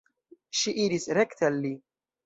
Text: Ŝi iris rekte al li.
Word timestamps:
Ŝi 0.61 0.73
iris 0.87 1.07
rekte 1.21 1.49
al 1.53 1.65
li. 1.69 1.75